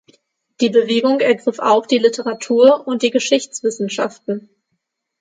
[0.61, 4.49] Die Bewegung ergriff auch die Literatur und die Geschichtswissenschaften.